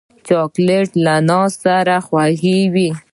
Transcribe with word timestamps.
چاکلېټ 0.27 0.89
له 1.05 1.15
ناز 1.29 1.51
سره 1.63 1.95
خورېږي. 2.07 2.89